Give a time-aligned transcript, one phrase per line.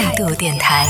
[0.00, 0.86] 态度电台，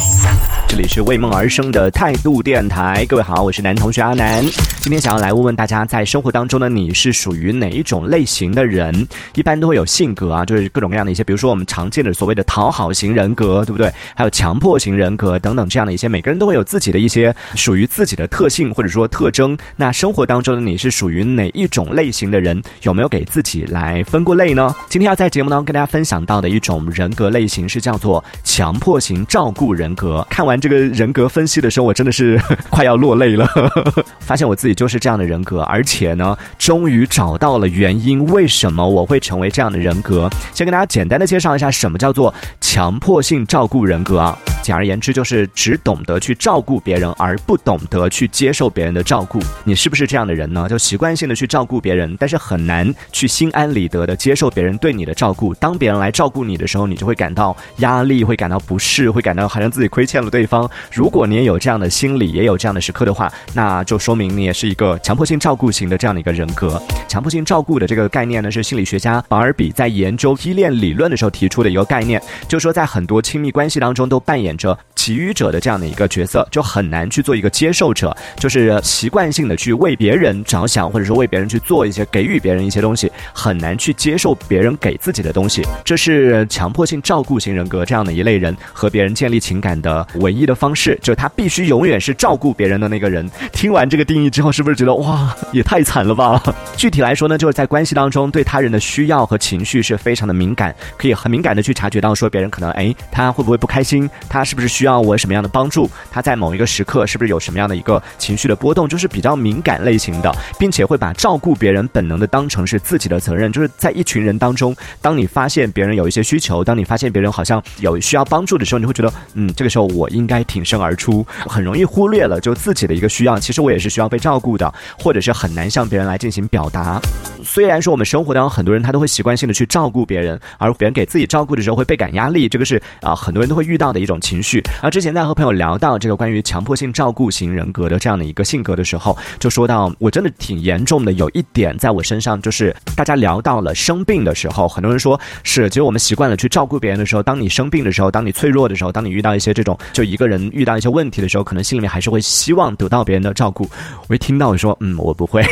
[0.66, 3.06] 这里是为梦而生的态度电台。
[3.08, 4.44] 各位好，我是男同学阿南。
[4.80, 9.06] 今天想要来问问大家，在生活当中呢，你是属于哪一种类型的人？
[9.34, 13.92] 一般都会有性格啊，就是各种各样的一些，比如说我们常见的所谓的讨好型人格，对不对？
[14.16, 19.56] 还有强迫型人格等等这样的一些，每个人都会有自己的一些属于自己的特性或者说特征。
[19.76, 22.60] 那生活当中的你是属于哪一种类型的人？
[22.82, 24.74] 有没有给自己来分过类呢？
[24.88, 30.26] 今天要在节目当中跟大家分享到的一种人格类型是叫做强迫型照顾人格。
[30.30, 32.40] 看完这个人格分析的时候，我真的是
[32.70, 33.48] 快要落泪了，
[34.20, 40.28] 发现我自己就是这样的人格，而且呢，终于找到了原因，为什么我会成为这样的人格。
[40.52, 44.36] 先跟大家简单的介绍一下，什么叫做强迫性照顾人格啊？
[44.62, 49.40] 简而言之，就是只懂得去照顾别人，而不懂得去接受别人的照顾。
[49.64, 50.68] 你是不是这样的人呢？
[50.68, 55.54] 就习惯性的去照顾别人，但是很难去心安理得的接受别人对你的照顾。
[55.54, 60.68] 当别人来照顾你的时候，你就会感到压力，会感到不适，会感到好像自己亏欠了对方。
[60.92, 66.80] 如果你也有这样的心理，也有这样的时刻的话，那就说明你也是一个强迫性照顾型的这样的一个人格。
[67.08, 85.62] 强迫性照顾的这个概念呢，是心理学家保尔比在研究依恋理论的时候提出的一个概念，就是说在很多亲密关系当中都扮演着给予者的这样的一个角色，就很难去做一个接受者，就是习惯性的去为别人着想，或者说为别人去做一些给予别人一些东西，很难去接受别人给自己的东西。
[85.82, 93.28] 这是强迫性照顾型人格这样的一类人和别人建立情感的唯一的方式，就是他必须永远是照顾别人的那个人。
[93.52, 96.42] 听完这个定义之后，是不是觉得哇，也太惨了吧？
[96.76, 113.52] 具体来说呢，就是在关系当中对他人的需要和情绪是非常的敏感，可以很敏感的去察觉到说别人可能哎，他会不会不开心，他是不是需要我什么样的帮助，他在某一个时刻是不是有什么样的一个情绪的波动，就是比较敏感类型的，并且会把照顾别人本能的当成是自己的责任。
[113.52, 123.38] 就是在一群人当中，当你发现别人有一些需求，当你发现别人好像有需要帮助的时候，你会觉得嗯，这个时候我应该挺身而出，很容易忽略了就自己的一个需要。
[123.38, 127.00] 其实我也是需要被照顾的，或者是很难向别人来进行表达。
[127.44, 134.62] 虽然说我们生活当中很多人他都会习惯性的去照顾别人，而别人给自己照顾的时候会倍感压力，这个是啊很多人都会遇到的一种情绪。
[134.82, 153.68] 而之前在和朋友聊到这个关于强迫性照顾型人格的这样的一个性格的时候，就说到我真的挺严重的，有一点在我身上就是大家聊到了生病的时候，很多人说是，其实我们习惯了去照顾别人的时候，当你生病的时候，当你脆弱的时候，当你遇到一些这种就一个人遇到一些问题的时候，可能心里面还是会希望得到别人的照顾。
[154.08, 155.44] 我一听到我说嗯我不会，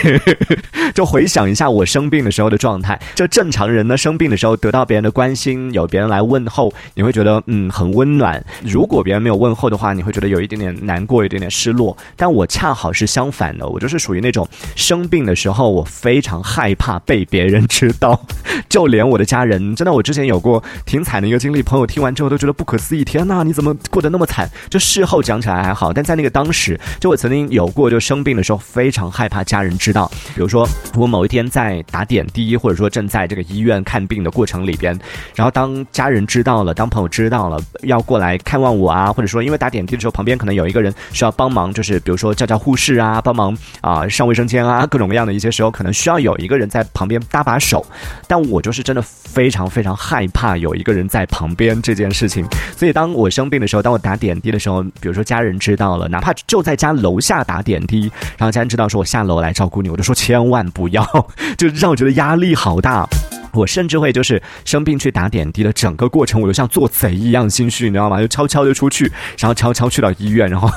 [0.95, 8.43] 就回想一下我生病的时候的状态，就正常人呢生病的时候得到别人的关心，有别人来问候，你会觉得嗯很温暖。
[8.65, 11.96] 如果别人没有问候的话，你会觉得有一点点难过，有点点失落。
[12.16, 14.46] 但我恰好是相反的，我就是属于那种
[14.76, 18.20] 生病的时候，我非常害怕被别人知道，
[18.68, 24.48] 就连我的家人，真的，我之前有过挺惨的一个经历，朋友听完之后都觉得不可思议，天呐，你怎么过得那么惨？
[24.68, 34.98] 就事后讲起来还好，但在那个当时，就我曾经有过，就生病的时候非常害怕家人知道，比如说我某一天在打点滴，或者说正在这个医院看病的过程里边，
[35.34, 47.84] 然后当家人知道了，当朋友知道了，要过来看望我啊，或者说因为打点滴的时候旁边可能有一个人需要帮忙，就是比如说叫叫护士啊，帮忙啊上卫生间啊，各种各样的一些时候，可能需要有一个人在旁边搭把手，
[48.26, 52.44] 但我就是真的非常非常害怕有一个人在旁边这件事情，
[52.76, 61.04] 所以当我生病的时候，当我打点滴的时候，比如说家人知道了，哪怕就在家楼下打点滴，然后家人知道说我下楼来照顾你，我就说千万不要，
[61.56, 63.06] 就让我觉得压力好大。
[63.53, 68.20] 我甚至会就是生病去打点滴的整个过程，我就像做贼一样心虚，你知道吗？
[68.20, 70.70] 就悄悄的出去，然后悄悄去到医院，然后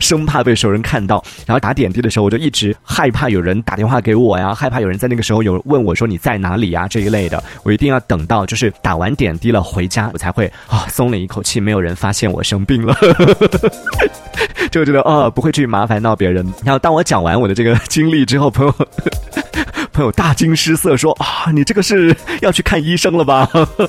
[0.00, 1.22] 生怕被熟人看到。
[1.46, 7.42] 然后打点滴的时候，我就一直害怕有人打电话给我呀，害怕有人在那个时候有问我说你在哪里呀这一类的。
[7.62, 12.96] 我一定要等到就是打完点滴了回家，我才会啊松了一口气，没有人发现我生病了，
[14.70, 16.44] 就觉得啊不会去麻烦到别人。
[16.64, 18.74] 然后当我讲完我的这个经历之后，朋友。
[19.94, 23.48] 朋友大惊失色说：“啊，你这个是要去看医生了吧？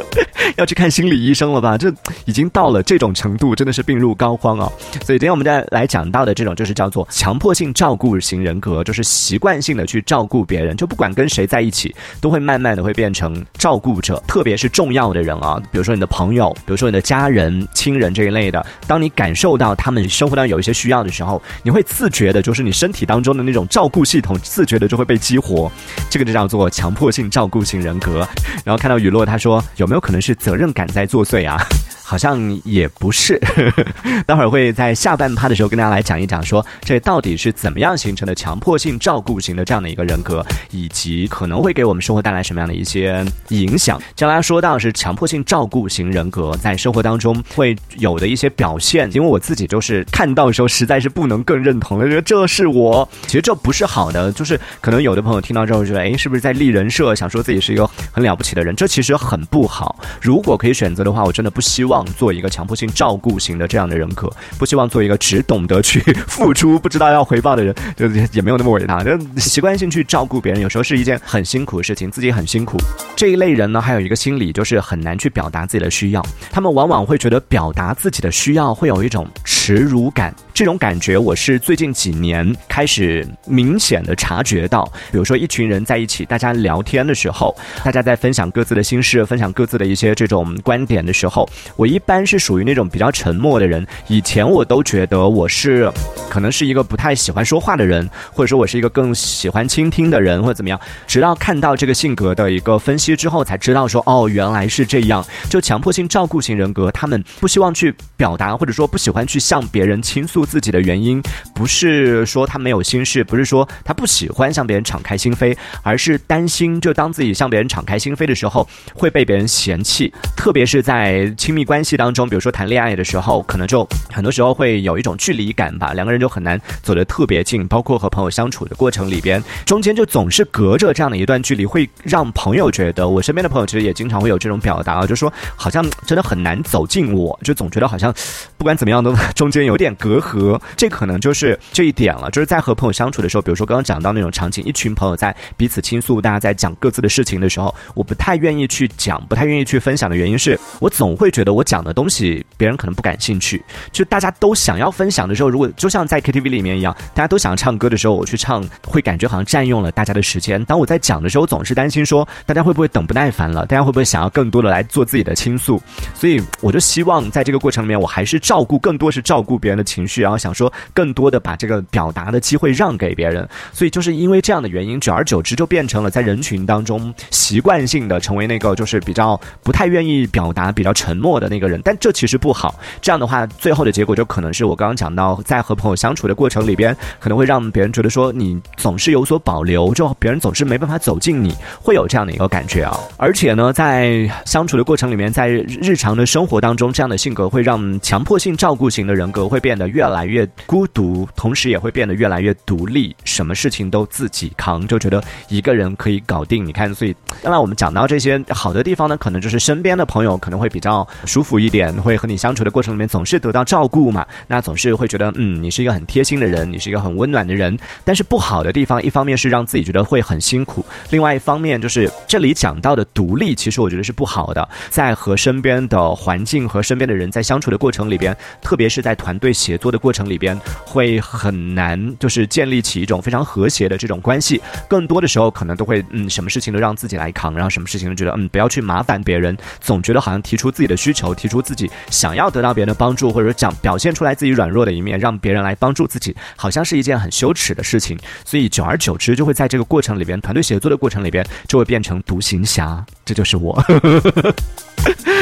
[0.55, 1.75] 要去看心理医生了吧？
[1.79, 1.91] 这
[2.25, 4.71] 已经到了这种程度，真的是病入膏肓啊！
[5.03, 25.71] 所以今天我们再来讲到的这种，就是叫做强迫性照顾型人格，就是习惯性的去照顾别人，就不管跟谁在一起，都会慢慢的会变成照顾者，特别是重要的人啊，比如说你的朋友，比如说你的家人、亲人这一类的，当你感受到他们生活当中有一些需要的时候，你会自觉的，就是你身体当中的那种照顾系统，自觉的就会被激活。”
[26.09, 28.27] 这个就叫做强迫性照顾型人格。
[28.63, 31.57] 然后看到雨落，他说有没有可能是责任感在作祟啊？
[32.07, 33.39] 好像也不是。
[34.27, 43.99] 待会儿会在下半趴的时候跟大家来讲一讲，说这到底是怎么样形成的强迫性照顾型的这样的一个人格，以及可能会给我们生活带来什么样的一些影响。
[44.15, 58.75] 将来说到是强迫性照顾型人格在生活当中会有的一些表现，因为我自己就是看到的时候实在是不能更认同了，觉得这是我，其实这不是好的，就是可能有的朋友听到之后觉得，哎，是不是在立人设，想说自己是一个很了不起的人？
[58.75, 59.95] 这其实很不好。
[60.21, 69.03] 如果可以选择的话，我真的不希望做一个强迫性照顾型的这样的人格，不希望做一个只懂得去付出、不知道要回报的人，就也没有那么伟大。
[69.03, 72.77] 就习惯性去照顾别人，有时候是一件很辛苦的事情，自己很辛苦。
[73.15, 79.27] 这一类人呢，还有一个心理就是很难去表达自己的需要，他们往往会觉得表达自己的需要会有一种
[79.65, 80.31] 耻辱感。
[80.53, 84.85] 这种感觉我是最近几年开始明显的察觉到。
[85.11, 87.51] 比如说一群人在一起，大家聊天的时候，
[87.83, 93.83] 大家在分享各自的心事，分享各自的一些这种观点的时候，我一般是属于那种比较沉默的人。
[94.07, 95.91] 以前我都觉得我是
[96.29, 100.79] 可能是一个不太喜欢说话的人，或者说我是一个更喜欢倾听的人，或者怎么样。
[101.07, 105.25] 直到看到这个性格的一个分析之后，才知道说哦，原来是这样。
[105.49, 110.45] 就强迫性照顾型人格，他们不希望去表达，或者说不喜欢去向别人倾诉。
[110.45, 111.21] 自己的原因
[111.53, 120.13] 不是说他没有心事，不是说他不喜欢向别人敞开心扉，而是担心，就当自己向别人敞开心扉的时候会被别人嫌弃。
[120.35, 127.65] 特别是在亲密关系当中，比如说谈恋爱的时候，可能就很多时候会有一种距离感吧，两个人就很难走得特别近。
[127.67, 138.13] 包括和朋友相处的过程里边，中间就总是隔着这样的一段距离，会让朋友觉得，我身边的朋友其实也经常会有这种表达啊，就说好像真的很难走近我，就总觉得好像
[138.57, 140.59] 不管怎么样都中间有点隔阂。
[140.75, 153.63] 这可能就是这一点了，就是在和朋友相处的时候，比如说刚刚讲到那种场景，一群朋友在彼此倾诉，大家在讲各自的事情的时候，我不太愿意去讲，不太愿意去分享的原因是我总会觉得我讲的东西别人可能不感兴趣。
[153.91, 160.63] 就大家都想要分享的时候，如果就像在 KTV 里面一样，大家都想唱歌的时候，我去唱会感觉好像占用了大家的时间。
[160.65, 165.81] 当我在讲的时候，总是担心说大家会不会等不耐烦了，大家会不会想要更多的来做自己的倾诉。
[166.13, 170.21] 所以我就希望在这个过程里面，我还是照顾更多是照照顾别人的情绪。
[170.21, 181.81] 然后想说更多的把这个表达的机会让给别人，所以就是因为这样的原因，久而久之就变成了在人群当中习惯性的成为那个就是比较不太愿意表达、比较沉默的那个人。
[181.83, 192.97] 但这其实不好，这样的话最后的结果就可能是我刚刚讲到，在和朋友相处的过程里边，可能会让别人觉得说你总是有所保留，就别人总是没办法走近你，会有这样的一个感觉啊。
[193.17, 200.05] 而且呢，在相处的过程里面，在日常的生活当中，这样的性格会让强迫性照顾型的人人格会变得越来。
[200.05, 206.63] 越来越孤独，同时也会变得越来越独立，什么事情都自己扛，就觉得一个人可以搞定。
[206.63, 217.77] 你看，所以当然我们讲到这些好的地方呢，可能就是身边的朋友可能会比较舒服一点，会和你相处的过程里面总是得到照顾嘛，那总是会觉得嗯，你是一个很贴心的人，你是一个很温暖的人。
[218.03, 229.99] 但是不好的地方，一方面是让自己觉得会很辛苦，另外一方面就是这里讲到的独立，其实我觉得是不好的，在和身边的环境和身边的人在相处的过程里边，特别是在团队协作的。
[230.05, 234.61] 过程里边会很难，就是建立起一种非常和谐的这种关系。
[234.87, 248.15] 更多的时候，可能都会嗯，什么事情都让自己来扛，然后什么事情都觉得嗯，不要去麻烦别人，总觉得好像提出自己的需求，提出自己想要得到别人的帮助，或者说讲表现出来自己软弱的一面，让别人来帮助自己，好像是一件很羞耻的事情。
[248.45, 253.03] 所以久而久之，就会在这个过程里边，团队协作的过程里边，就会变成独行侠。
[253.25, 253.83] 这就是我。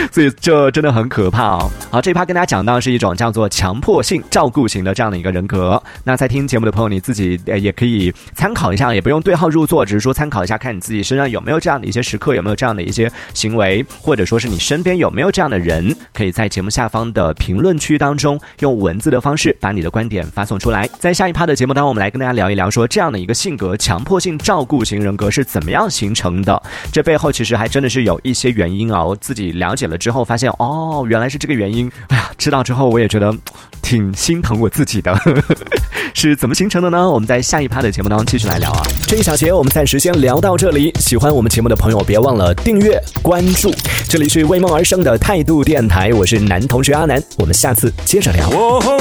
[0.11, 1.71] 所以这真的很可怕哦。
[1.91, 5.81] 好，这一趴跟大家讲到是一种叫做强迫性照顾型的这样的一个人格。
[6.03, 20.89] 那在听节目的朋友，你自己呃也可以参考一下，也不用对号入座，只是说参考一下，看你自己身上有没有这样的一些时刻，有没有这样的一些行为，或者说是你身边有没有这样的人，可以在节目下方的评论区当中用文字的方式把你的观点发送出来。
[20.99, 26.61] 在下一趴的节目当中，我们来跟大家聊一聊，说这样的一个性格强迫性照顾型人格是怎么样形成的？
[26.91, 29.83] 这背后其实还真的是有一些原因啊，我自己了解。
[29.97, 31.91] 之后发现哦，原来是这个原因。
[32.09, 33.33] 哎呀，知道之后我也觉得
[33.81, 35.17] 挺心疼我自己的。
[36.13, 37.09] 是怎么形成的呢？
[37.09, 38.81] 我们在下一趴的节目当中继续来聊啊。
[39.07, 40.93] 这一小节我们暂时先聊到这里。
[40.99, 43.73] 喜欢我们节目的朋友，别忘了订阅关注。
[44.07, 47.21] 这里是为梦而生的态度电台，我是男同学阿南。
[47.37, 48.49] 我们下次接着聊。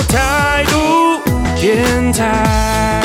[0.09, 1.21] 态度
[1.61, 3.02] 电台。